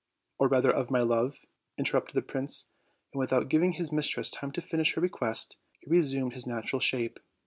[0.39, 1.41] "Or rather of my love,"
[1.77, 2.71] interrupted the prince;
[3.13, 7.19] and, without giving his mistress time to finish her request, he resumed his natural shape.